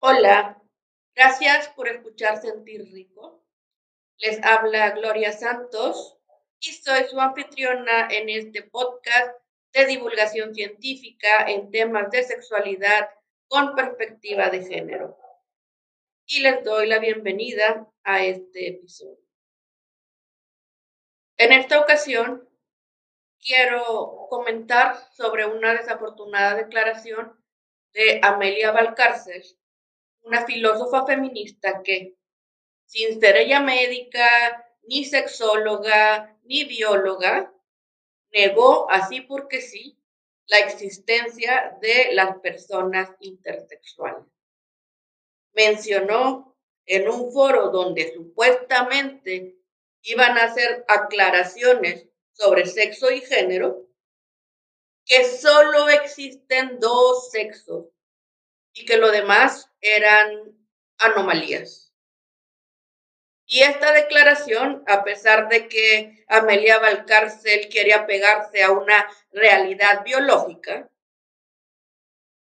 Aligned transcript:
Hola, 0.00 0.62
gracias 1.14 1.68
por 1.70 1.88
escuchar 1.88 2.40
Sentir 2.40 2.82
Rico. 2.92 3.42
Les 4.18 4.42
habla 4.44 4.90
Gloria 4.90 5.32
Santos 5.32 6.18
y 6.60 6.72
soy 6.72 7.04
su 7.04 7.18
anfitriona 7.18 8.06
en 8.10 8.28
este 8.28 8.62
podcast 8.62 9.34
de 9.72 9.86
divulgación 9.86 10.54
científica 10.54 11.46
en 11.48 11.70
temas 11.70 12.10
de 12.10 12.22
sexualidad 12.24 13.08
con 13.48 13.74
perspectiva 13.74 14.50
de 14.50 14.66
género. 14.66 15.18
Y 16.26 16.40
les 16.40 16.62
doy 16.62 16.86
la 16.88 16.98
bienvenida 16.98 17.90
a 18.04 18.22
este 18.22 18.68
episodio. 18.68 19.24
En 21.38 21.52
esta 21.52 21.80
ocasión 21.80 22.46
quiero 23.40 24.26
comentar 24.28 24.96
sobre 25.12 25.46
una 25.46 25.72
desafortunada 25.72 26.54
declaración 26.54 27.42
de 27.94 28.20
Amelia 28.22 28.72
Valcárcel, 28.72 29.42
una 30.26 30.44
filósofa 30.44 31.06
feminista 31.06 31.82
que, 31.84 32.16
sin 32.84 33.20
ser 33.20 33.36
ella 33.36 33.60
médica, 33.60 34.28
ni 34.82 35.04
sexóloga, 35.04 36.36
ni 36.42 36.64
bióloga, 36.64 37.54
negó 38.32 38.90
así 38.90 39.20
porque 39.20 39.60
sí 39.60 39.98
la 40.46 40.58
existencia 40.58 41.76
de 41.80 42.10
las 42.12 42.38
personas 42.40 43.10
intersexuales. 43.20 44.24
Mencionó 45.52 46.56
en 46.86 47.08
un 47.08 47.32
foro 47.32 47.70
donde 47.70 48.12
supuestamente 48.12 49.56
iban 50.02 50.38
a 50.38 50.44
hacer 50.44 50.84
aclaraciones 50.88 52.08
sobre 52.32 52.66
sexo 52.66 53.10
y 53.10 53.20
género, 53.20 53.86
que 55.04 55.24
solo 55.24 55.88
existen 55.88 56.78
dos 56.80 57.30
sexos 57.30 57.86
y 58.72 58.84
que 58.84 58.98
lo 58.98 59.10
demás 59.10 59.70
eran 59.94 60.56
anomalías. 60.98 61.92
Y 63.46 63.60
esta 63.60 63.92
declaración, 63.92 64.82
a 64.86 65.04
pesar 65.04 65.48
de 65.48 65.68
que 65.68 66.24
Amelia 66.26 66.78
Valcárcel 66.78 67.68
quiere 67.68 67.94
apegarse 67.94 68.62
a 68.64 68.72
una 68.72 69.08
realidad 69.30 70.02
biológica, 70.04 70.90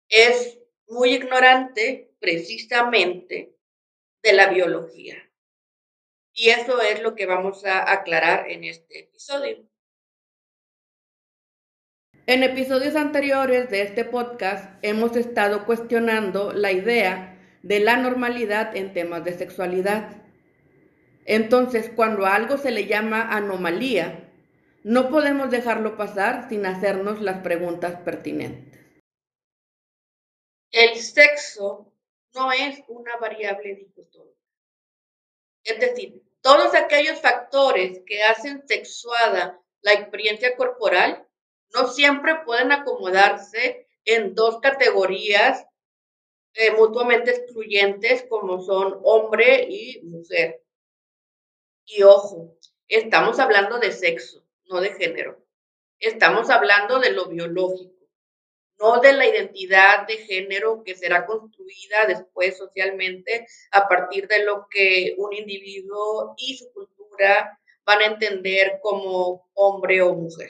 es 0.08 0.58
muy 0.88 1.16
ignorante 1.16 2.14
precisamente 2.19 3.53
de 4.23 4.34
la 4.34 4.47
biología. 4.47 5.30
Y 6.31 6.50
eso 6.50 6.81
es 6.81 7.02
lo 7.02 7.16
que 7.16 7.25
vamos 7.25 7.66
a 7.66 7.91
aclarar 7.91 8.50
en 8.50 8.64
este 8.64 9.00
episodio. 9.00 9.67
En 12.30 12.44
episodios 12.44 12.97
anteriores 12.97 13.70
de 13.70 13.83
este 13.83 14.03
podcast 14.03 14.78
hemos 14.81 15.16
estado 15.16 15.66
cuestionando 15.66 16.52
la 16.52 16.73
idea 16.73 17.39
de 17.64 17.80
la 17.80 17.95
normalidad 17.95 18.75
en 18.75 18.92
temas 18.92 19.23
de 19.23 19.31
sexualidad. 19.31 20.09
Entonces, 21.23 21.89
cuando 21.95 22.25
algo 22.25 22.58
se 22.58 22.72
le 22.72 22.86
llama 22.86 23.34
anomalía, 23.34 24.30
no 24.84 25.09
podemos 25.09 25.50
dejarlo 25.52 25.95
pasar 25.95 26.50
sin 26.50 26.66
hacernos 26.66 27.22
las 27.22 27.38
preguntas 27.44 28.02
pertinentes. 28.02 28.78
El 30.72 30.97
sexo 30.97 31.94
no 32.36 32.52
es 32.52 32.84
una 32.89 33.16
variable 33.22 33.73
dicotómica. 33.73 34.38
Es 35.64 35.80
decir, 35.80 36.22
todos 36.41 36.75
aquellos 36.75 37.22
factores 37.22 38.02
que 38.06 38.22
hacen 38.23 38.67
sexuada 38.67 39.62
la 39.81 39.94
experiencia 39.94 40.58
corporal 40.58 41.27
no 41.73 41.87
siempre 41.87 42.35
pueden 42.45 42.71
acomodarse 42.71 43.87
en 44.05 44.33
dos 44.35 44.59
categorías 44.61 45.65
eh, 46.53 46.71
mutuamente 46.71 47.31
excluyentes 47.31 48.25
como 48.27 48.61
son 48.61 49.00
hombre 49.03 49.67
y 49.69 50.01
mujer. 50.03 50.63
Y 51.85 52.03
ojo, 52.03 52.57
estamos 52.88 53.39
hablando 53.39 53.77
de 53.79 53.91
sexo, 53.91 54.44
no 54.66 54.81
de 54.81 54.94
género. 54.94 55.45
Estamos 56.00 56.50
hablando 56.50 57.00
de 57.00 57.11
lo 57.11 57.27
biológico, 57.27 58.07
no 58.79 59.00
de 59.01 59.13
la 59.13 59.27
identidad 59.27 60.07
de 60.07 60.17
género 60.17 60.83
que 60.83 60.95
será 60.95 61.25
construida 61.25 62.06
después 62.07 62.57
socialmente 62.57 63.45
a 63.72 63.88
partir 63.88 64.27
de 64.27 64.44
lo 64.44 64.67
que 64.69 65.16
un 65.17 65.33
individuo 65.33 66.33
y 66.38 66.57
su 66.57 66.72
cultura 66.72 67.59
van 67.85 68.01
a 68.01 68.06
entender 68.06 68.79
como 68.81 69.47
hombre 69.53 70.01
o 70.01 70.13
mujer. 70.13 70.50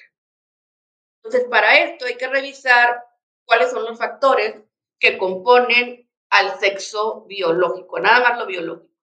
Entonces, 1.27 1.49
para 1.49 1.77
esto 1.79 2.05
hay 2.05 2.15
que 2.15 2.29
revisar 2.29 3.03
cuáles 3.43 3.69
son 3.69 3.83
los 3.83 3.97
factores 3.97 4.63
que 4.97 5.17
componen 5.17 6.09
al 6.29 6.57
sexo 6.57 7.25
biológico, 7.25 7.99
nada 7.99 8.21
más 8.21 8.39
lo 8.39 8.45
biológico. 8.45 8.93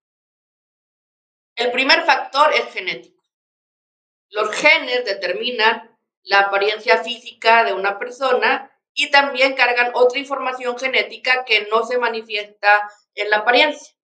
El 1.55 1.71
primer 1.71 2.03
factor 2.05 2.51
es 2.55 2.73
genético. 2.73 3.23
Los 4.31 4.51
genes 4.53 5.05
determinan 5.05 5.99
la 6.23 6.41
apariencia 6.41 7.05
física 7.05 7.63
de 7.63 7.75
una 7.75 7.99
persona 7.99 8.71
y 8.95 9.11
también 9.11 9.55
cargan 9.55 9.93
otra 9.93 10.19
información 10.19 10.79
genética 10.79 11.45
que 11.45 11.67
no 11.71 11.85
se 11.85 11.99
manifiesta 11.99 12.91
en 13.15 13.29
la 13.29 13.39
apariencia. 13.39 13.95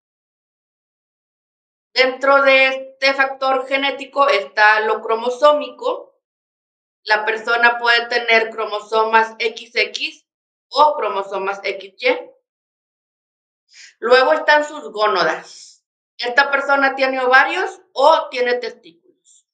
Dentro 1.95 2.43
de 2.43 2.67
este 2.67 3.15
factor 3.15 3.67
genético 3.67 4.29
está 4.29 4.81
lo 4.81 5.01
cromosómico, 5.01 6.10
la 7.05 7.25
persona 7.25 7.79
puede 7.79 8.07
tener 8.07 8.51
cromosomas 8.51 9.31
XX 9.39 10.27
o 10.69 10.97
cromosomas 10.97 11.61
XY. 11.61 12.31
Luego 13.99 14.33
están 14.33 14.65
sus 14.65 14.91
gónodas. 14.93 15.85
Esta 16.19 16.51
persona 16.51 16.95
tiene 16.95 17.21
ovarios 17.21 17.81
o 17.93 18.29
tiene 18.29 18.55
testículos. 18.55 19.47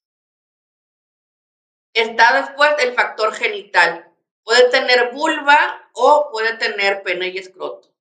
Está 1.93 2.41
después 2.41 2.75
el 2.79 2.93
factor 2.93 3.33
genital. 3.33 4.13
Puede 4.43 4.69
tener 4.69 5.11
vulva 5.13 5.89
o 5.93 6.29
puede 6.31 6.57
tener 6.57 7.03
pene 7.03 7.29
y 7.29 7.37
escroto. 7.37 7.93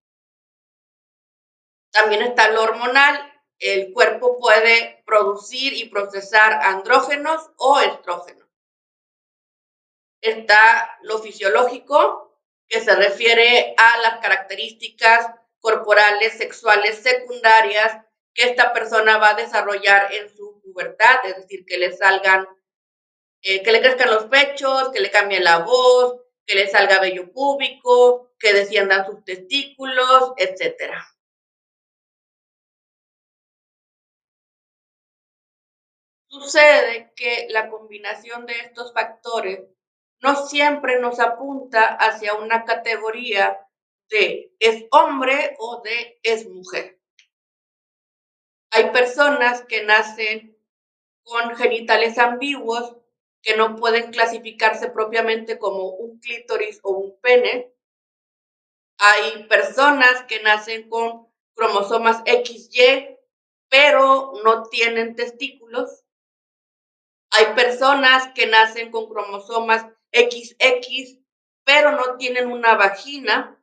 También 1.93 2.23
está 2.23 2.51
lo 2.51 2.63
hormonal. 2.63 3.33
El 3.59 3.93
cuerpo 3.93 4.39
puede 4.39 5.03
producir 5.07 5.73
y 5.73 5.89
procesar 5.89 6.53
andrógenos 6.53 7.51
o 7.57 7.81
estrógenos 7.81 8.46
está 10.29 10.99
lo 11.03 11.19
fisiológico, 11.19 12.27
que 12.69 12.81
se 12.81 12.95
refiere 12.95 13.75
a 13.77 13.99
las 13.99 14.19
características 14.21 15.31
corporales, 15.61 16.37
sexuales, 16.37 16.99
secundarias 16.99 18.05
que 18.35 18.45
esta 18.45 18.73
persona 18.73 19.19
va 19.19 19.31
a 19.31 19.35
desarrollar 19.35 20.13
en 20.13 20.29
su 20.29 20.61
pubertad, 20.61 21.25
es 21.25 21.37
decir, 21.37 21.65
que 21.65 21.79
le 21.79 21.93
salgan, 21.97 22.47
eh, 23.43 23.63
que 23.63 23.73
le 23.73 23.81
crezcan 23.81 24.11
los 24.11 24.27
pechos, 24.27 24.91
que 24.91 25.01
le 25.01 25.11
cambie 25.11 25.41
la 25.41 25.61
voz, 25.61 26.21
que 26.45 26.55
le 26.55 26.69
salga 26.69 27.01
vello 27.01 27.33
púbico, 27.33 28.35
que 28.39 28.53
desciendan 28.53 29.07
sus 29.07 29.25
testículos, 29.25 30.33
etcétera. 30.37 31.05
Sucede 36.29 37.13
que 37.17 37.47
la 37.49 37.71
combinación 37.71 38.45
de 38.45 38.53
estos 38.53 38.93
factores 38.93 39.61
no 40.21 40.47
siempre 40.47 41.01
nos 41.01 41.21
apunta 41.21 41.95
hacia 41.95 42.35
una 42.35 42.65
categoría 42.65 43.61
de 44.09 44.55
es 44.59 44.85
hombre 44.91 45.57
o 45.59 45.83
de 45.83 46.19
es 46.23 46.49
mujer. 46.49 46.99
Hay 48.71 48.91
personas 48.91 49.63
que 49.63 49.85
nacen 49.85 50.57
con 51.23 51.57
genitales 51.57 52.19
ambiguos 52.19 52.97
que 53.43 53.57
no 53.57 53.77
pueden 53.77 54.11
clasificarse 54.11 54.91
propiamente 54.91 55.59
como 55.59 55.91
un 55.91 56.19
clítoris 56.19 56.81
o 56.83 56.91
un 56.91 57.21
pene. 57.21 57.73
Hay 58.99 59.45
personas 59.45 60.25
que 60.25 60.43
nacen 60.43 60.89
con 60.89 61.29
cromosomas 61.55 62.23
XY, 62.27 63.17
pero 63.69 64.33
no 64.45 64.65
tienen 64.65 65.15
testículos. 65.15 66.05
Hay 67.31 67.55
personas 67.55 68.33
que 68.35 68.47
nacen 68.47 68.91
con 68.91 69.09
cromosomas 69.09 69.87
XX, 70.17 71.19
pero 71.65 71.93
no 71.93 72.17
tienen 72.17 72.51
una 72.51 72.75
vagina. 72.75 73.63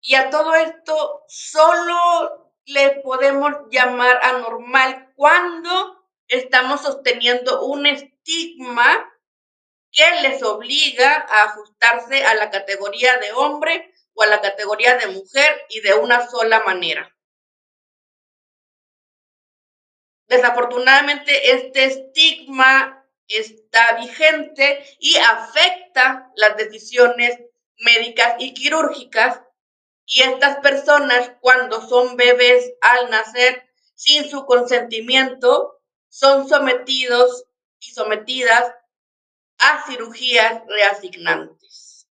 Y 0.00 0.14
a 0.14 0.30
todo 0.30 0.54
esto 0.54 1.24
solo 1.28 2.52
le 2.64 3.00
podemos 3.02 3.52
llamar 3.70 4.18
anormal 4.22 5.12
cuando 5.14 6.08
estamos 6.28 6.82
sosteniendo 6.82 7.64
un 7.64 7.86
estigma 7.86 9.08
que 9.90 10.04
les 10.22 10.42
obliga 10.42 11.26
a 11.28 11.42
ajustarse 11.44 12.24
a 12.24 12.34
la 12.34 12.50
categoría 12.50 13.18
de 13.18 13.32
hombre 13.32 13.92
o 14.14 14.22
a 14.22 14.26
la 14.26 14.40
categoría 14.40 14.96
de 14.96 15.08
mujer 15.08 15.66
y 15.68 15.80
de 15.80 15.94
una 15.94 16.26
sola 16.28 16.60
manera. 16.60 17.14
Desafortunadamente, 20.28 21.52
este 21.52 21.84
estigma 21.84 23.01
está 23.36 23.96
vigente 23.96 24.84
y 24.98 25.16
afecta 25.16 26.30
las 26.36 26.56
decisiones 26.56 27.38
médicas 27.78 28.36
y 28.38 28.54
quirúrgicas 28.54 29.40
Y 30.04 30.22
estas 30.22 30.58
personas, 30.58 31.32
cuando 31.40 31.80
son 31.88 32.16
bebés 32.16 32.74
al 32.80 33.08
nacer, 33.10 33.70
sin 33.94 34.28
su 34.28 34.44
consentimiento, 34.46 35.80
son 36.08 36.48
sometidos 36.48 37.46
y 37.78 37.92
sometidas 37.92 38.74
a 39.58 39.86
cirugías 39.86 40.62
reasignantes. 40.66 42.08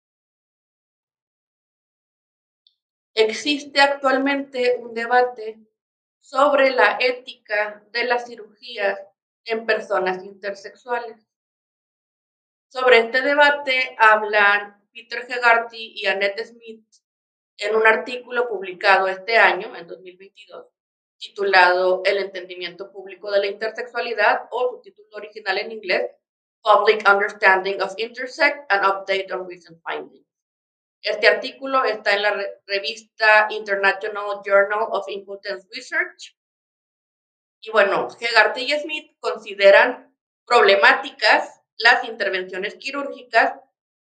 Existe 3.15 3.81
actualmente 3.81 4.77
un 4.81 4.95
debate 4.95 5.61
sobre 6.21 6.71
la 6.71 6.97
ética 6.99 7.85
de 7.93 8.05
las 8.05 8.27
cirugías 8.27 8.99
en 9.45 9.67
personas 9.67 10.25
intersexuales. 10.25 11.27
Sobre 12.69 12.99
este 12.99 13.23
debate 13.23 13.97
hablan 13.99 14.83
Peter 14.93 15.27
Hegarty 15.29 15.93
y 15.97 16.07
Annette 16.07 16.45
Smith 16.47 16.85
en 17.59 17.77
un 17.77 17.87
artículo 17.87 18.49
publicado 18.49 19.07
este 19.09 19.37
año, 19.37 19.77
en 19.77 19.87
2022, 19.87 20.67
titulado 21.19 22.03
El 22.05 22.19
entendimiento 22.19 22.91
público 22.91 23.31
de 23.31 23.41
la 23.41 23.47
intersexualidad 23.47 24.49
o 24.51 24.71
su 24.71 24.81
título 24.81 25.09
original 25.13 25.59
en 25.59 25.73
inglés, 25.73 26.11
Public 26.63 27.09
Understanding 27.09 27.81
of 27.81 27.95
Intersex 27.97 28.59
and 28.71 28.85
Update 28.87 29.33
on 29.33 29.49
Recent 29.49 29.81
Findings. 29.87 30.27
Este 31.03 31.29
artículo 31.29 31.85
está 31.85 32.15
en 32.15 32.23
la 32.23 32.35
revista 32.67 33.47
International 33.51 34.41
Journal 34.43 34.89
of 34.91 35.07
Impotence 35.09 35.69
Research. 35.71 36.35
Y 37.65 37.71
bueno, 37.71 38.09
Hegarty 38.21 38.61
y 38.61 38.79
Smith 38.79 39.17
consideran 39.21 40.15
problemáticas 40.45 41.63
las 41.79 42.05
intervenciones 42.05 42.75
quirúrgicas 42.75 43.59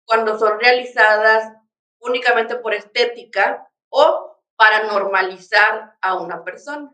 cuando 0.04 0.36
son 0.40 0.58
realizadas 0.58 1.54
únicamente 2.00 2.56
por 2.56 2.74
estética 2.74 3.70
o 3.90 4.42
para 4.56 4.88
normalizar 4.88 5.96
a 6.00 6.20
una 6.20 6.42
persona. 6.42 6.92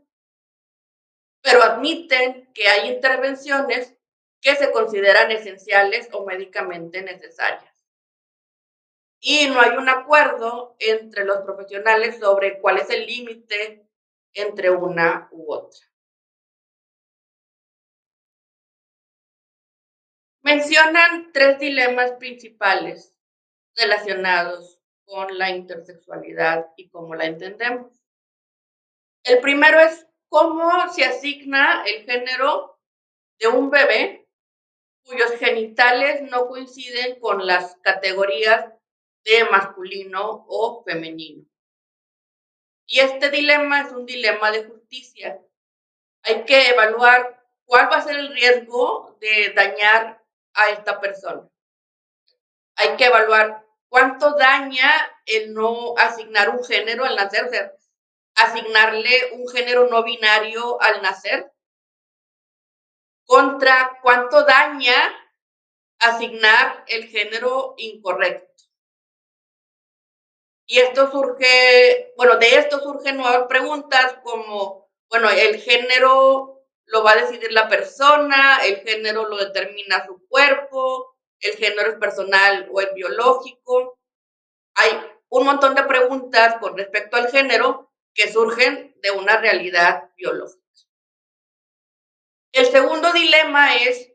Pero 1.41 1.63
admiten 1.63 2.53
que 2.53 2.69
hay 2.69 2.91
intervenciones 2.91 3.97
que 4.43 4.55
se 4.57 4.71
consideran 4.71 5.31
esenciales 5.31 6.11
o 6.13 6.27
médicamente 6.27 7.01
necesarias. 7.01 7.75
Y 9.19 9.49
no 9.49 9.63
hay 9.63 9.79
un 9.79 9.89
acuerdo 9.89 10.77
entre 10.79 11.25
los 11.25 11.39
profesionales 11.39 12.19
sobre 12.21 12.61
cuál 12.61 12.79
es 12.79 12.91
el 12.91 13.07
límite 13.07 13.87
entre 14.35 14.71
una 14.71 15.29
u 15.33 15.53
otra. 15.53 15.90
Mencionan 20.53 21.31
tres 21.33 21.61
dilemas 21.61 22.11
principales 22.19 23.15
relacionados 23.77 24.81
con 25.05 25.39
la 25.39 25.51
intersexualidad 25.51 26.67
y 26.77 26.89
cómo 26.89 27.15
la 27.15 27.27
entendemos. 27.27 27.93
El 29.23 29.39
primero 29.39 29.79
es 29.79 30.09
cómo 30.29 30.93
se 30.93 31.05
asigna 31.05 31.85
el 31.87 32.03
género 32.05 32.81
de 33.39 33.47
un 33.47 33.71
bebé 33.71 34.29
cuyos 35.05 35.31
genitales 35.39 36.23
no 36.23 36.49
coinciden 36.49 37.21
con 37.21 37.47
las 37.47 37.77
categorías 37.83 38.73
de 39.23 39.45
masculino 39.53 40.47
o 40.49 40.83
femenino. 40.83 41.47
Y 42.87 42.99
este 42.99 43.31
dilema 43.31 43.83
es 43.83 43.93
un 43.93 44.05
dilema 44.05 44.51
de 44.51 44.65
justicia. 44.65 45.41
Hay 46.25 46.45
que 46.45 46.71
evaluar 46.71 47.41
cuál 47.67 47.89
va 47.89 47.99
a 47.99 48.03
ser 48.03 48.19
el 48.19 48.35
riesgo 48.35 49.17
de 49.21 49.53
dañar 49.55 50.20
a 50.55 50.71
esta 50.71 51.01
persona. 51.01 51.49
Hay 52.77 52.97
que 52.97 53.07
evaluar 53.07 53.67
cuánto 53.89 54.35
daña 54.37 54.91
el 55.27 55.53
no 55.53 55.95
asignar 55.97 56.51
un 56.51 56.65
género 56.65 57.05
al 57.05 57.17
nacer, 57.17 57.45
o 57.45 57.51
sea, 57.51 57.73
asignarle 58.37 59.33
un 59.33 59.49
género 59.49 59.89
no 59.89 60.03
binario 60.03 60.81
al 60.81 61.03
nacer, 61.03 61.53
contra 63.27 63.99
cuánto 64.03 64.45
daña 64.45 64.95
asignar 65.99 66.85
el 66.89 67.07
género 67.09 67.75
incorrecto. 67.77 68.65
Y 70.67 70.79
esto 70.79 71.11
surge, 71.11 72.13
bueno, 72.17 72.37
de 72.37 72.55
esto 72.55 72.81
surgen 72.81 73.17
nuevas 73.17 73.47
preguntas 73.49 74.19
como, 74.23 74.89
bueno, 75.09 75.29
el 75.29 75.61
género 75.61 76.60
lo 76.91 77.03
va 77.03 77.13
a 77.13 77.23
decidir 77.23 77.53
la 77.53 77.69
persona, 77.69 78.59
el 78.65 78.81
género 78.81 79.29
lo 79.29 79.37
determina 79.37 80.05
su 80.07 80.27
cuerpo, 80.29 81.17
el 81.39 81.57
género 81.57 81.93
es 81.93 81.99
personal 81.99 82.69
o 82.73 82.81
es 82.81 82.93
biológico. 82.95 83.99
Hay 84.75 84.91
un 85.29 85.47
montón 85.47 85.75
de 85.75 85.85
preguntas 85.85 86.57
con 86.61 86.77
respecto 86.77 87.17
al 87.17 87.31
género 87.31 87.93
que 88.13 88.31
surgen 88.31 88.97
de 89.03 89.11
una 89.13 89.37
realidad 89.39 90.11
biológica. 90.17 90.61
El 92.53 92.67
segundo 92.67 93.13
dilema 93.13 93.77
es 93.77 94.13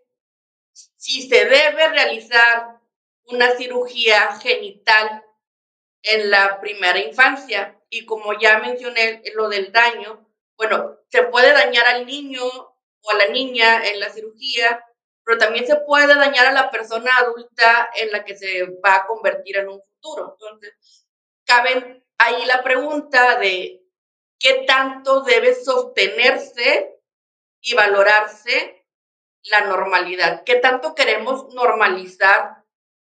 si 0.98 1.28
se 1.28 1.46
debe 1.46 1.88
realizar 1.88 2.80
una 3.28 3.52
cirugía 3.56 4.38
genital 4.40 5.24
en 6.02 6.30
la 6.30 6.60
primera 6.60 7.00
infancia. 7.00 7.80
Y 7.90 8.06
como 8.06 8.38
ya 8.38 8.60
mencioné 8.60 9.24
lo 9.36 9.48
del 9.48 9.72
daño, 9.72 10.25
bueno, 10.58 10.98
se 11.10 11.24
puede 11.24 11.54
dañar 11.54 11.86
al 11.88 12.06
niño 12.06 12.44
o 12.46 13.12
a 13.12 13.16
la 13.16 13.28
niña 13.28 13.86
en 13.86 14.00
la 14.00 14.10
cirugía, 14.10 14.84
pero 15.24 15.38
también 15.38 15.66
se 15.66 15.78
puede 15.78 16.16
dañar 16.16 16.48
a 16.48 16.52
la 16.52 16.72
persona 16.72 17.12
adulta 17.18 17.90
en 17.96 18.12
la 18.12 18.24
que 18.24 18.36
se 18.36 18.66
va 18.84 18.96
a 18.96 19.08
convertir 19.08 19.58
en 19.58 19.70
un 19.70 19.82
futuro. 19.82 20.38
Entonces, 20.40 21.06
cabe 21.46 22.04
ahí 22.18 22.46
la 22.46 22.64
pregunta 22.64 23.38
de 23.40 23.84
qué 24.40 24.66
tanto 24.68 25.22
debe 25.22 25.56
sostenerse 25.56 27.00
y 27.62 27.74
valorarse 27.74 28.86
la 29.44 29.62
normalidad, 29.62 30.44
qué 30.44 30.56
tanto 30.56 30.96
queremos 30.96 31.54
normalizar 31.54 32.64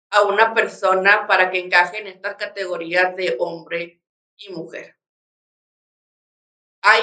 a 0.09 0.23
una 0.23 0.53
persona 0.53 1.27
para 1.27 1.51
que 1.51 1.59
encaje 1.59 1.99
en 1.99 2.07
estas 2.07 2.35
categorías 2.35 3.15
de 3.15 3.35
hombre 3.39 4.01
y 4.37 4.49
mujer. 4.51 4.97
Hay 6.81 7.01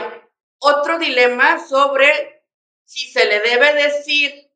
otro 0.65 0.99
dilema 0.99 1.59
sobre 1.67 2.43
si 2.85 3.11
se 3.11 3.27
le 3.27 3.41
debe 3.41 3.75
decir 3.75 4.51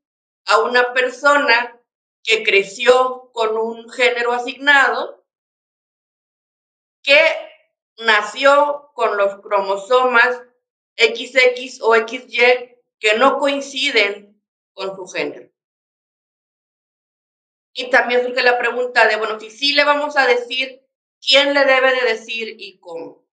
a 0.46 0.60
una 0.60 0.94
persona 0.94 1.78
que 2.22 2.42
creció 2.42 3.30
con 3.32 3.56
un 3.58 3.90
género 3.90 4.32
asignado 4.32 5.26
que 7.02 7.18
nació 7.98 8.90
con 8.94 9.16
los 9.18 9.40
cromosomas 9.42 10.42
XX 10.96 11.80
o 11.82 11.94
XY 11.94 12.76
que 12.98 13.18
no 13.18 13.38
coinciden 13.38 14.42
con 14.72 14.96
su 14.96 15.06
género. 15.06 15.50
Y 17.74 17.90
también 17.90 18.24
surge 18.24 18.42
la 18.42 18.58
pregunta 18.58 19.06
de, 19.06 19.16
bueno, 19.16 19.38
si 19.38 19.50
sí 19.50 19.74
le 19.74 19.84
vamos 19.84 20.16
a 20.16 20.26
decir, 20.26 20.84
¿quién 21.20 21.54
le 21.54 21.64
debe 21.64 21.92
de 21.92 22.08
decir 22.08 22.56
y 22.58 22.78
cómo? 22.80 23.27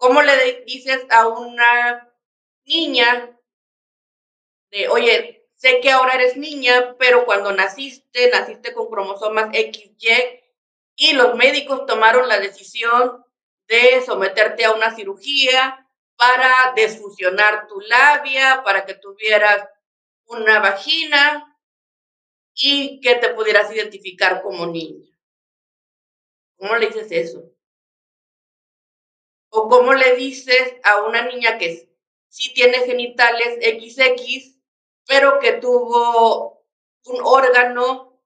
¿Cómo 0.00 0.22
le 0.22 0.62
dices 0.64 1.04
a 1.10 1.28
una 1.28 2.10
niña 2.64 3.38
de, 4.70 4.88
oye, 4.88 5.46
sé 5.56 5.80
que 5.82 5.90
ahora 5.90 6.14
eres 6.14 6.38
niña, 6.38 6.96
pero 6.98 7.26
cuando 7.26 7.52
naciste, 7.52 8.30
naciste 8.30 8.72
con 8.72 8.88
cromosomas 8.88 9.50
XY 9.52 10.40
y 10.96 11.12
los 11.12 11.34
médicos 11.34 11.84
tomaron 11.84 12.28
la 12.28 12.40
decisión 12.40 13.26
de 13.68 14.00
someterte 14.00 14.64
a 14.64 14.72
una 14.72 14.96
cirugía 14.96 15.86
para 16.16 16.72
desfusionar 16.74 17.66
tu 17.68 17.78
labia, 17.80 18.62
para 18.64 18.86
que 18.86 18.94
tuvieras 18.94 19.68
una 20.24 20.60
vagina, 20.60 21.46
y 22.54 23.00
que 23.00 23.16
te 23.16 23.34
pudieras 23.34 23.70
identificar 23.70 24.40
como 24.40 24.66
niña. 24.66 25.06
¿Cómo 26.56 26.76
le 26.76 26.86
dices 26.86 27.12
eso? 27.12 27.49
O 29.50 29.68
cómo 29.68 29.92
le 29.94 30.14
dices 30.14 30.76
a 30.84 31.02
una 31.02 31.22
niña 31.22 31.58
que 31.58 31.90
sí 32.28 32.54
tiene 32.54 32.78
genitales 32.80 33.58
XX, 33.60 34.56
pero 35.06 35.40
que 35.40 35.54
tuvo 35.54 36.64
un 37.06 37.20
órgano 37.24 38.22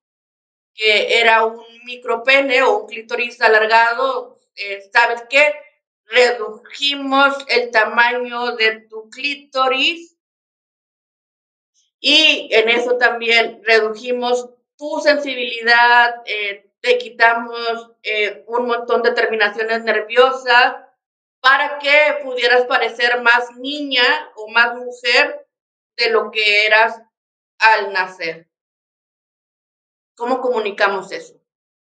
que 0.75 1.21
era 1.21 1.47
un 1.47 1.65
micropene 1.85 2.63
o 2.63 2.81
un 2.81 2.87
clítoris 2.87 3.41
alargado, 3.41 4.41
eh, 4.57 4.83
¿sabes 4.93 5.25
qué? 5.31 5.55
Redujimos 6.05 7.35
el 7.49 7.71
tamaño 7.71 8.57
de 8.57 8.81
tu 8.81 9.09
clítoris 9.09 10.17
y 12.01 12.51
en 12.53 12.69
eso 12.69 12.99
también 12.99 13.63
redujimos 13.65 14.51
tu 14.77 15.01
sensibilidad, 15.01 16.23
eh, 16.27 16.71
te 16.81 16.99
quitamos 16.99 17.93
eh, 18.03 18.45
un 18.47 18.67
montón 18.67 19.03
de 19.03 19.13
terminaciones 19.13 19.83
nerviosas 19.85 20.84
para 21.45 21.79
que 21.79 22.23
pudieras 22.23 22.65
parecer 22.65 23.21
más 23.21 23.55
niña 23.59 24.03
o 24.35 24.49
más 24.49 24.75
mujer 24.77 25.47
de 25.95 26.09
lo 26.09 26.31
que 26.31 26.65
eras 26.65 26.99
al 27.59 27.93
nacer. 27.93 28.49
¿Cómo 30.17 30.41
comunicamos 30.41 31.13
eso? 31.13 31.39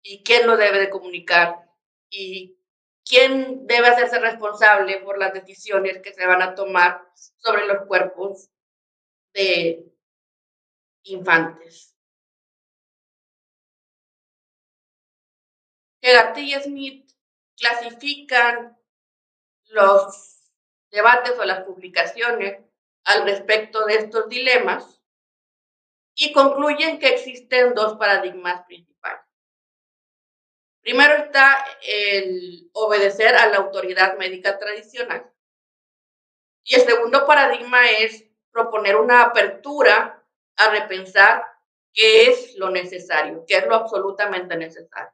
¿Y 0.02 0.22
quién 0.22 0.46
lo 0.46 0.56
debe 0.56 0.78
de 0.78 0.88
comunicar? 0.88 1.68
¿Y 2.08 2.56
quién 3.04 3.66
debe 3.66 3.88
hacerse 3.88 4.18
responsable 4.20 5.00
por 5.00 5.18
las 5.18 5.34
decisiones 5.34 6.00
que 6.00 6.14
se 6.14 6.26
van 6.26 6.40
a 6.40 6.54
tomar 6.54 7.06
sobre 7.36 7.66
los 7.66 7.86
cuerpos 7.86 8.48
de 9.34 9.84
infantes. 11.02 11.94
Hegarty 16.00 16.54
y 16.54 16.60
Smith 16.62 17.12
clasifican 17.54 18.81
los 19.72 20.52
debates 20.90 21.38
o 21.38 21.44
las 21.44 21.64
publicaciones 21.64 22.60
al 23.04 23.24
respecto 23.24 23.84
de 23.86 23.94
estos 23.96 24.28
dilemas 24.28 25.00
y 26.14 26.32
concluyen 26.32 26.98
que 26.98 27.08
existen 27.08 27.74
dos 27.74 27.96
paradigmas 27.96 28.64
principales. 28.66 29.22
Primero 30.82 31.14
está 31.14 31.64
el 31.82 32.68
obedecer 32.72 33.34
a 33.36 33.46
la 33.48 33.58
autoridad 33.58 34.18
médica 34.18 34.58
tradicional. 34.58 35.32
Y 36.64 36.74
el 36.74 36.82
segundo 36.82 37.26
paradigma 37.26 37.88
es 37.90 38.24
proponer 38.50 38.96
una 38.96 39.22
apertura 39.22 40.22
a 40.56 40.70
repensar 40.70 41.44
qué 41.92 42.30
es 42.30 42.56
lo 42.56 42.70
necesario, 42.70 43.44
qué 43.46 43.58
es 43.58 43.66
lo 43.66 43.76
absolutamente 43.76 44.56
necesario. 44.56 45.12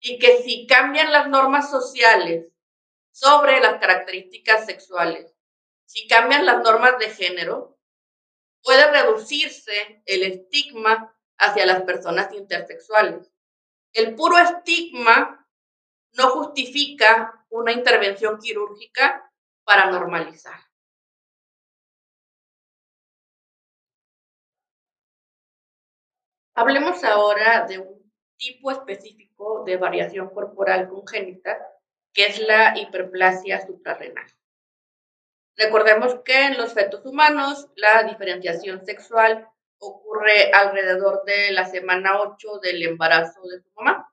Y 0.00 0.18
que 0.18 0.38
si 0.42 0.66
cambian 0.66 1.10
las 1.10 1.28
normas 1.28 1.70
sociales 1.70 2.46
sobre 3.16 3.60
las 3.60 3.80
características 3.80 4.66
sexuales, 4.66 5.34
si 5.86 6.06
cambian 6.06 6.44
las 6.44 6.62
normas 6.62 6.98
de 6.98 7.08
género, 7.08 7.78
puede 8.62 8.90
reducirse 8.90 10.02
el 10.04 10.22
estigma 10.22 11.18
hacia 11.38 11.64
las 11.64 11.80
personas 11.84 12.30
intersexuales. 12.34 13.32
El 13.94 14.14
puro 14.16 14.36
estigma 14.36 15.48
no 16.12 16.28
justifica 16.28 17.46
una 17.48 17.72
intervención 17.72 18.38
quirúrgica 18.38 19.32
para 19.64 19.90
normalizar. 19.90 20.60
Hablemos 26.54 27.02
ahora 27.02 27.64
de 27.66 27.78
un 27.78 28.12
tipo 28.36 28.70
específico 28.70 29.64
de 29.64 29.78
variación 29.78 30.28
corporal 30.28 30.90
congénita, 30.90 31.75
que 32.16 32.24
es 32.24 32.38
la 32.40 32.72
hiperplasia 32.78 33.66
suprarrenal. 33.66 34.26
Recordemos 35.54 36.20
que 36.24 36.46
en 36.46 36.56
los 36.56 36.72
fetos 36.72 37.04
humanos 37.04 37.68
la 37.76 38.04
diferenciación 38.04 38.86
sexual 38.86 39.46
ocurre 39.78 40.50
alrededor 40.50 41.24
de 41.26 41.52
la 41.52 41.66
semana 41.66 42.18
8 42.22 42.60
del 42.60 42.82
embarazo 42.84 43.42
de 43.42 43.60
su 43.60 43.70
mamá. 43.76 44.10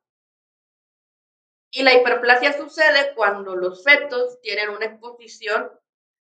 Y 1.72 1.84
la 1.84 1.94
hiperplasia 1.94 2.52
sucede 2.52 3.14
cuando 3.16 3.56
los 3.56 3.86
fetos 3.86 4.40
tienen 4.42 4.70
una 4.70 4.86
exposición 4.86 5.72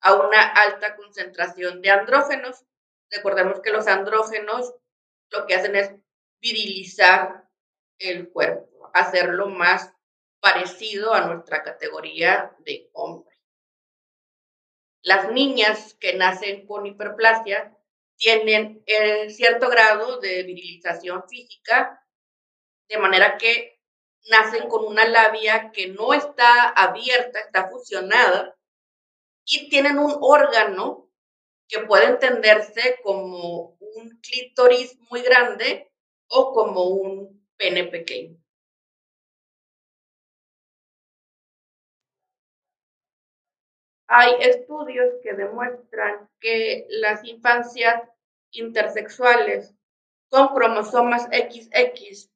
a 0.01 0.15
una 0.15 0.49
alta 0.49 0.97
concentración 0.97 1.81
de 1.81 1.91
andrógenos. 1.91 2.65
Recordemos 3.09 3.61
que 3.61 3.71
los 3.71 3.87
andrógenos 3.87 4.75
lo 5.31 5.47
que 5.47 5.55
hacen 5.55 5.77
es 5.77 5.95
virilizar 6.41 7.49
el 7.99 8.31
cuerpo, 8.31 8.91
hacerlo 8.95 9.49
más 9.49 9.93
parecido 10.41 11.15
a 11.15 11.27
nuestra 11.27 11.63
categoría 11.63 12.55
de 12.61 12.91
hombre. 12.93 13.37
Las 15.03 15.31
niñas 15.33 15.95
que 16.01 16.15
nacen 16.15 16.67
con 16.67 16.87
hiperplasia 16.87 17.77
tienen 18.17 18.83
eh, 18.87 19.31
cierto 19.31 19.69
grado 19.69 20.19
de 20.21 20.43
virilización 20.43 21.23
física, 21.29 22.05
de 22.89 22.99
manera 22.99 23.39
que 23.39 23.81
nacen 24.29 24.69
con 24.69 24.85
una 24.85 25.07
labia 25.07 25.71
que 25.73 25.89
no 25.89 26.13
está 26.13 26.69
abierta, 26.71 27.41
está 27.41 27.69
fusionada, 27.71 28.57
y 29.45 29.69
tienen 29.71 29.99
un 29.99 30.15
órgano 30.21 31.09
que 31.69 31.81
puede 31.81 32.07
entenderse 32.07 32.99
como 33.03 33.77
un 33.81 34.21
clítoris 34.21 34.99
muy 35.11 35.23
grande 35.23 35.91
o 36.29 36.53
como 36.53 36.85
un 36.85 37.49
pene 37.57 37.85
pequeño. 37.85 38.38
Hay 44.11 44.37
estudios 44.41 45.17
que 45.23 45.35
demuestran 45.35 46.31
que 46.41 46.87
las 46.89 47.23
infancias 47.25 48.03
intersexuales 48.53 49.75
con 50.31 50.49
cromosomas 50.49 51.25
XX 51.25 52.31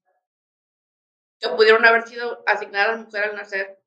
que 1.41 1.49
pudieron 1.57 1.85
haber 1.87 2.07
sido 2.07 2.43
asignadas 2.47 3.01
a 3.01 3.05
mujer 3.05 3.25
al 3.25 3.37
nacer, 3.37 3.83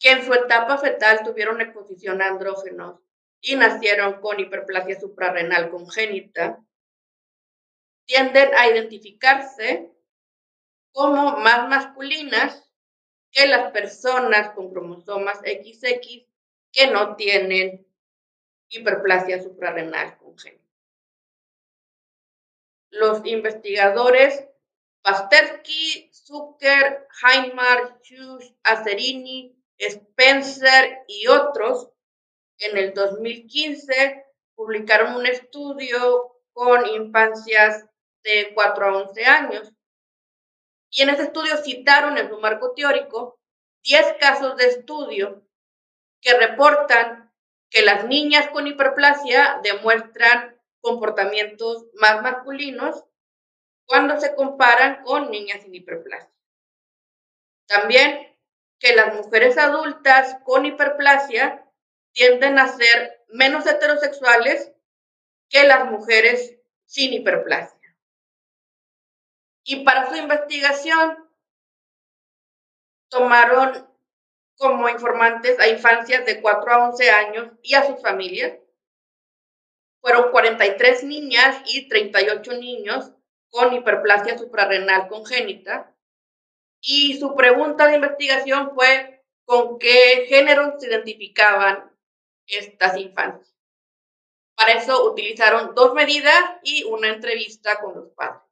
que 0.00 0.10
en 0.10 0.24
su 0.24 0.34
etapa 0.34 0.76
fetal 0.76 1.22
tuvieron 1.24 1.60
exposición 1.60 2.20
a 2.20 2.26
andrógenos 2.26 3.00
y 3.40 3.54
nacieron 3.54 4.20
con 4.20 4.40
hiperplasia 4.40 4.98
suprarrenal 4.98 5.70
congénita, 5.70 6.62
tienden 8.06 8.50
a 8.56 8.68
identificarse 8.68 9.92
como 10.92 11.36
más 11.38 11.68
masculinas 11.68 12.68
que 13.30 13.46
las 13.46 13.70
personas 13.70 14.50
con 14.50 14.70
cromosomas 14.70 15.38
XX 15.38 16.26
que 16.76 16.88
no 16.88 17.16
tienen 17.16 17.86
hiperplasia 18.68 19.42
suprarrenal 19.42 20.18
congénita. 20.18 20.62
Los 22.90 23.24
investigadores 23.24 24.46
Pasterski, 25.02 26.10
Zucker, 26.12 27.06
Heimar, 27.22 28.00
Hughes, 28.00 28.52
Acerini, 28.64 29.56
Spencer 29.78 31.04
y 31.06 31.28
otros 31.28 31.90
en 32.58 32.76
el 32.76 32.92
2015 32.92 34.24
publicaron 34.56 35.14
un 35.14 35.26
estudio 35.26 36.42
con 36.52 36.86
infancias 36.88 37.86
de 38.24 38.52
4 38.52 38.84
a 38.84 38.96
11 39.04 39.24
años. 39.24 39.72
Y 40.90 41.02
en 41.02 41.10
ese 41.10 41.22
estudio 41.22 41.56
citaron 41.58 42.18
en 42.18 42.28
su 42.28 42.40
marco 42.40 42.72
teórico 42.74 43.38
10 43.84 44.16
casos 44.18 44.56
de 44.56 44.66
estudio 44.66 45.45
que 46.26 46.36
reportan 46.36 47.32
que 47.70 47.82
las 47.82 48.04
niñas 48.06 48.48
con 48.48 48.66
hiperplasia 48.66 49.60
demuestran 49.62 50.60
comportamientos 50.80 51.86
más 51.94 52.20
masculinos 52.20 53.04
cuando 53.86 54.20
se 54.20 54.34
comparan 54.34 55.04
con 55.04 55.30
niñas 55.30 55.62
sin 55.62 55.72
hiperplasia. 55.72 56.34
También 57.68 58.36
que 58.80 58.96
las 58.96 59.14
mujeres 59.14 59.56
adultas 59.56 60.38
con 60.42 60.66
hiperplasia 60.66 61.64
tienden 62.10 62.58
a 62.58 62.66
ser 62.76 63.24
menos 63.28 63.64
heterosexuales 63.64 64.72
que 65.48 65.62
las 65.62 65.88
mujeres 65.88 66.56
sin 66.86 67.12
hiperplasia. 67.12 67.96
Y 69.62 69.84
para 69.84 70.10
su 70.10 70.16
investigación 70.16 71.30
tomaron 73.10 73.95
como 74.56 74.88
informantes 74.88 75.58
a 75.60 75.68
infancias 75.68 76.24
de 76.24 76.40
4 76.40 76.72
a 76.72 76.88
11 76.88 77.10
años 77.10 77.52
y 77.62 77.74
a 77.74 77.86
sus 77.86 78.00
familias. 78.00 78.58
Fueron 80.00 80.30
43 80.30 81.04
niñas 81.04 81.60
y 81.66 81.88
38 81.88 82.52
niños 82.54 83.12
con 83.50 83.72
hiperplasia 83.72 84.38
suprarrenal 84.38 85.08
congénita. 85.08 85.94
Y 86.80 87.18
su 87.18 87.34
pregunta 87.34 87.86
de 87.86 87.96
investigación 87.96 88.72
fue 88.74 89.24
con 89.44 89.78
qué 89.78 90.26
género 90.28 90.78
se 90.78 90.88
identificaban 90.88 91.90
estas 92.46 92.96
infancias. 92.96 93.54
Para 94.56 94.72
eso 94.72 95.04
utilizaron 95.10 95.74
dos 95.74 95.92
medidas 95.94 96.42
y 96.62 96.84
una 96.84 97.08
entrevista 97.08 97.78
con 97.80 97.94
los 97.94 98.10
padres. 98.12 98.42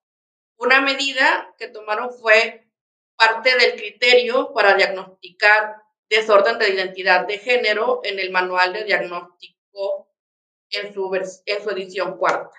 Una 0.57 0.81
medida 0.81 1.55
que 1.59 1.69
tomaron 1.69 2.13
fue 2.13 2.69
parte 3.17 3.57
del 3.57 3.77
criterio 3.77 4.53
para 4.53 4.75
diagnosticar 4.75 5.84
desorden 6.09 6.59
de 6.59 6.71
identidad 6.71 7.27
de 7.27 7.39
género 7.39 8.01
en 8.05 8.19
el 8.19 8.31
manual 8.31 8.73
de 8.73 8.85
diagnóstico 8.85 10.11
en 10.71 10.93
su, 10.93 11.15
edición 11.15 12.17
cuarta. 12.19 12.57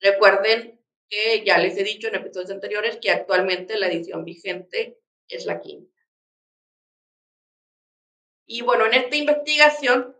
Recuerden 0.00 0.80
que 1.08 1.44
ya 1.44 1.58
les 1.58 1.76
he 1.76 1.84
dicho 1.84 2.08
en 2.08 2.16
episodios 2.16 2.50
anteriores 2.50 2.98
que 3.00 3.10
actualmente 3.10 3.78
la 3.78 3.88
edición 3.88 4.24
vigente 4.24 4.98
es 5.28 5.46
la 5.46 5.60
quinta. 5.60 5.92
Y 8.46 8.62
bueno, 8.62 8.86
en 8.86 8.94
esta 8.94 9.16
investigación 9.16 10.16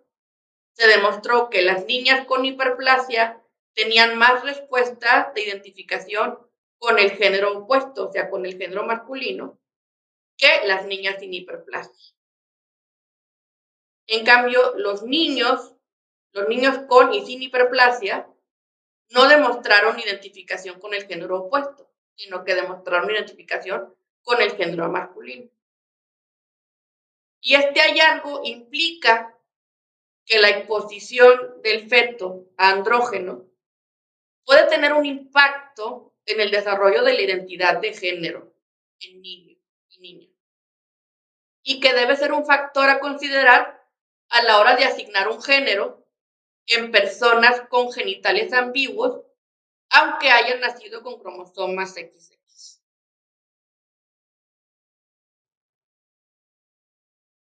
se 0.75 0.87
demostró 0.87 1.51
que 1.51 1.63
las 1.63 1.87
niñas 1.87 2.27
con 2.27 2.45
hiperplasia 2.45 3.43
tenían 3.75 4.17
más 4.17 4.43
respuesta 4.45 5.33
de 5.35 5.43
identificación 5.43 6.39
con 6.79 6.99
el 6.99 7.13
género 7.13 7.59
opuesto, 7.59 8.09
o 8.09 8.13
sea, 8.13 8.31
con 8.31 8.47
el 8.47 8.57
género 8.57 8.85
masculino, 8.85 9.61
que 10.37 10.67
las 10.67 10.87
niñas 10.87 11.17
sin 11.21 11.33
hiperplasia. 11.33 12.15
En 14.07 14.25
cambio, 14.25 14.75
los 14.77 15.03
niños, 15.03 15.75
los 16.33 16.49
niños 16.49 16.79
con 16.89 17.15
y 17.15 17.25
sin 17.25 17.43
hiperplasia, 17.43 18.29
no 19.11 19.29
demostraron 19.29 19.99
identificación 19.99 20.81
con 20.81 20.95
el 20.95 21.07
género 21.07 21.41
opuesto, 21.41 21.91
sino 22.15 22.45
que 22.45 22.55
demostraron 22.55 23.11
identificación 23.11 23.95
con 24.23 24.41
el 24.41 24.53
género 24.53 24.91
masculino. 24.91 25.51
Y 27.41 27.55
este 27.55 27.81
hallazgo 27.81 28.43
implica 28.45 29.37
que 30.25 30.39
la 30.39 30.49
exposición 30.49 31.61
del 31.63 31.89
feto 31.89 32.47
a 32.57 32.71
andrógeno 32.71 33.47
puede 34.45 34.69
tener 34.69 34.93
un 34.93 35.05
impacto 35.05 36.15
en 36.25 36.41
el 36.41 36.51
desarrollo 36.51 37.03
de 37.03 37.15
la 37.15 37.23
identidad 37.23 37.81
de 37.81 37.93
género 37.93 38.55
en 39.01 39.21
niños 39.21 39.59
y 39.89 40.01
niñas. 40.01 40.31
Y 41.65 41.81
que 41.81 41.93
debe 41.93 42.17
ser 42.17 42.33
un 42.33 42.47
factor 42.47 42.89
a 42.89 43.01
considerar 43.01 43.82
a 44.33 44.43
la 44.45 44.59
hora 44.59 44.77
de 44.77 44.85
asignar 44.85 45.29
un 45.29 45.43
género 45.43 46.07
en 46.67 46.91
personas 46.91 47.69
con 47.69 47.93
genitales 47.93 48.53
ambiguos, 48.55 49.21
aunque 49.91 50.31
hayan 50.31 50.61
nacido 50.61 51.03
con 51.03 51.21
cromosomas 51.21 51.93
XX. 51.93 52.39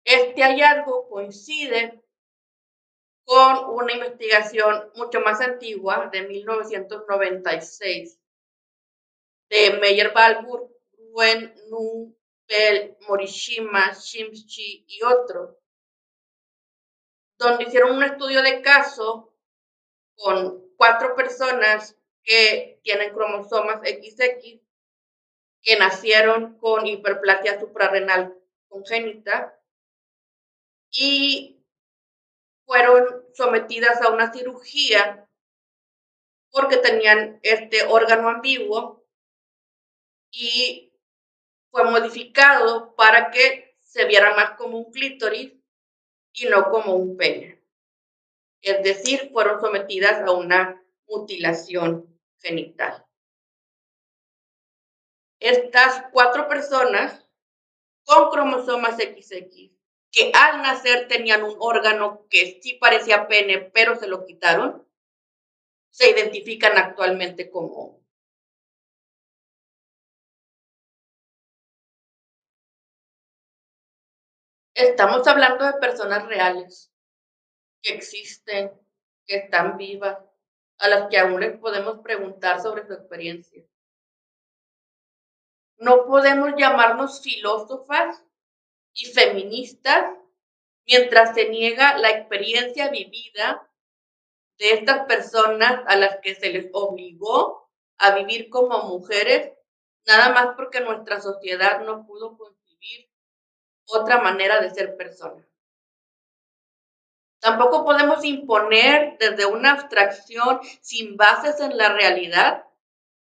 Este 0.03 0.43
hallazgo 0.43 1.07
coincide 1.07 2.03
con 3.23 3.69
una 3.69 3.93
investigación 3.93 4.91
mucho 4.95 5.21
más 5.21 5.39
antigua 5.39 6.09
de 6.11 6.23
1996 6.23 8.19
de 9.49 9.77
Meyer 9.79 10.11
Balbur, 10.11 10.69
Ruen, 11.11 11.55
Nu, 11.69 12.13
Bell, 12.47 12.97
Morishima, 13.07 13.93
Shimchi 13.93 14.83
y 14.87 15.01
otros, 15.03 15.55
donde 17.37 17.65
hicieron 17.65 17.95
un 17.95 18.03
estudio 18.03 18.41
de 18.41 18.61
caso 18.61 19.33
con 20.15 20.65
cuatro 20.77 21.15
personas 21.15 21.97
que 22.23 22.79
tienen 22.83 23.13
cromosomas 23.13 23.79
XX 23.81 24.59
que 25.61 25.77
nacieron 25.79 26.57
con 26.59 26.85
hiperplasia 26.85 27.59
suprarrenal 27.59 28.37
congénita 28.67 29.59
y 30.91 31.63
fueron 32.65 33.25
sometidas 33.33 34.01
a 34.01 34.11
una 34.11 34.31
cirugía 34.31 35.27
porque 36.51 36.77
tenían 36.77 37.39
este 37.43 37.83
órgano 37.83 38.29
ambiguo 38.29 39.05
y 40.31 40.93
fue 41.69 41.83
modificado 41.83 42.95
para 42.95 43.31
que 43.31 43.77
se 43.81 44.05
viera 44.05 44.35
más 44.35 44.51
como 44.51 44.77
un 44.77 44.91
clítoris 44.91 45.53
y 46.35 46.45
no 46.45 46.69
como 46.69 46.95
un 46.95 47.17
pene. 47.17 47.61
Es 48.61 48.83
decir, 48.83 49.29
fueron 49.31 49.59
sometidas 49.61 50.21
a 50.27 50.31
una 50.31 50.83
mutilación 51.07 52.19
genital. 52.39 53.05
Estas 55.39 56.05
cuatro 56.11 56.47
personas 56.47 57.27
con 58.03 58.29
cromosomas 58.29 58.95
XX 58.95 59.71
que 60.11 60.31
al 60.33 60.61
nacer 60.61 61.07
tenían 61.07 61.43
un 61.43 61.55
órgano 61.59 62.25
que 62.29 62.59
sí 62.61 62.73
parecía 62.73 63.27
pene, 63.27 63.59
pero 63.59 63.97
se 63.97 64.07
lo 64.07 64.25
quitaron, 64.25 64.87
se 65.89 66.09
identifican 66.09 66.77
actualmente 66.77 67.49
como 67.49 68.04
Estamos 74.75 75.25
hablando 75.25 75.63
de 75.65 75.79
personas 75.79 76.27
reales, 76.27 76.91
que 77.81 77.93
existen, 77.93 78.73
que 79.25 79.37
están 79.37 79.77
vivas, 79.77 80.17
a 80.79 80.89
las 80.89 81.07
que 81.09 81.17
aún 81.17 81.39
les 81.39 81.57
podemos 81.57 81.99
preguntar 81.99 82.61
sobre 82.61 82.85
su 82.85 82.91
experiencia. 82.91 83.63
No 85.77 86.05
podemos 86.05 86.55
llamarnos 86.57 87.21
filósofas 87.21 88.21
y 88.93 89.05
feministas 89.05 90.13
mientras 90.85 91.33
se 91.35 91.47
niega 91.47 91.97
la 91.97 92.09
experiencia 92.09 92.89
vivida 92.89 93.71
de 94.57 94.73
estas 94.73 95.05
personas 95.05 95.83
a 95.87 95.95
las 95.95 96.19
que 96.21 96.35
se 96.35 96.49
les 96.49 96.69
obligó 96.73 97.71
a 97.97 98.13
vivir 98.13 98.49
como 98.49 98.83
mujeres, 98.89 99.53
nada 100.05 100.33
más 100.33 100.53
porque 100.57 100.81
nuestra 100.81 101.21
sociedad 101.21 101.79
no 101.85 102.05
pudo 102.05 102.35
otra 103.87 104.19
manera 104.21 104.61
de 104.61 104.69
ser 104.69 104.95
persona. 104.97 105.45
Tampoco 107.39 107.85
podemos 107.85 108.23
imponer 108.25 109.17
desde 109.19 109.45
una 109.45 109.73
abstracción 109.73 110.59
sin 110.81 111.15
bases 111.15 111.59
en 111.59 111.77
la 111.77 111.89
realidad 111.93 112.65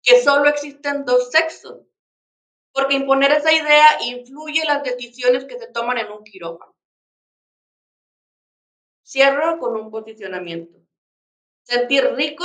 que 0.03 0.23
solo 0.23 0.49
existen 0.49 1.05
dos 1.05 1.31
sexos 1.31 1.83
porque 2.75 2.97
imponer 2.97 3.31
esa 3.31 3.53
idea 3.53 4.03
influye 4.03 4.61
en 4.63 4.67
las 4.67 4.83
decisiones 4.83 5.45
que 5.45 5.59
se 5.59 5.69
toman 5.69 5.97
en 5.99 6.11
un 6.11 6.25
quirófano. 6.25 6.75
Cierro 9.05 9.59
con 9.61 9.77
un 9.77 9.93
posicionamiento. 9.93 10.81
Sentir 11.63 12.05
rico 12.15 12.45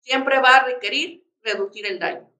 siempre 0.00 0.40
va 0.40 0.56
a 0.56 0.64
requerir 0.64 1.26
reducir 1.42 1.86
el 1.86 1.98
daño. 1.98 2.32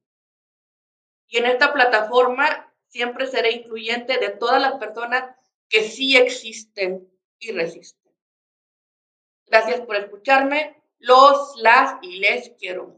Y 1.27 1.37
en 1.37 1.45
esta 1.45 1.75
plataforma 1.75 2.68
siempre 2.89 3.27
seré 3.27 3.53
incluyente 3.53 4.19
de 4.19 4.31
todas 4.31 4.61
las 4.61 4.75
personas 4.75 5.37
que 5.69 5.83
sí 5.83 6.17
existen 6.17 7.09
y 7.39 7.53
resisten. 7.53 8.13
Gracias 9.47 9.81
por 9.83 9.97
escucharme. 9.97 10.83
Los, 10.99 11.57
las 11.59 12.03
y 12.03 12.19
les 12.19 12.51
quiero 12.59 12.98